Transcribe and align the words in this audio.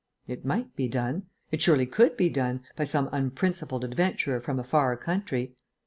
It 0.25 0.43
might 0.43 0.75
be 0.75 0.87
done: 0.87 1.27
it 1.51 1.61
surely 1.61 1.85
could 1.85 2.17
be 2.17 2.27
done, 2.27 2.61
by 2.75 2.85
some 2.85 3.07
unprincipled 3.11 3.83
adventurer 3.83 4.39
from 4.41 4.57
a 4.59 4.63
far 4.63 4.97
country. 4.97 5.53